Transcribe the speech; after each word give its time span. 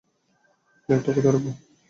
প্লেটটা 0.89 1.11
কোথায় 1.15 1.33
রাখবো? 1.33 1.51